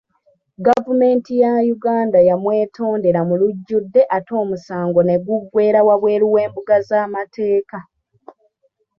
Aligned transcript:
Gavumenti 0.65 1.31
ya 1.43 1.53
Uganda 1.75 2.17
yamwetondera 2.29 3.19
mu 3.27 3.35
lujjudde 3.41 4.01
ate 4.17 4.31
omusango 4.43 4.99
ne 5.03 5.15
guggwera 5.25 5.79
wabweru 5.87 6.25
w'embuga 6.33 6.75
z'amateeka 6.87 7.77